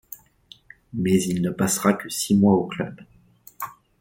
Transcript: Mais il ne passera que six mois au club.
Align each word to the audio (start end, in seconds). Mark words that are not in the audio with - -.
Mais 0.93 1.21
il 1.25 1.43
ne 1.43 1.51
passera 1.51 1.93
que 1.93 2.09
six 2.09 2.35
mois 2.35 2.53
au 2.55 2.65
club. 2.65 3.01